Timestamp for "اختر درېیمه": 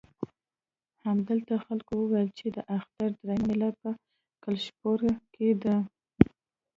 2.77-3.45